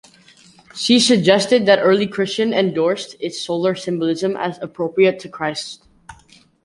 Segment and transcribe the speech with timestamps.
[0.73, 5.85] She suggested that early Christians endorsed its solar symbolism as appropriate to Christ.